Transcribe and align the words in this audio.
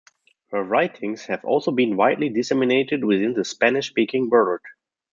Her 0.49 0.63
writings 0.63 1.27
have 1.27 1.45
also 1.45 1.69
been 1.69 1.95
widely 1.95 2.27
disseminated 2.29 3.03
within 3.05 3.35
the 3.35 3.45
Spanish-speaking 3.45 4.31
world. 4.31 4.61